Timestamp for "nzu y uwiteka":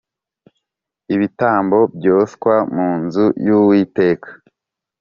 3.01-4.29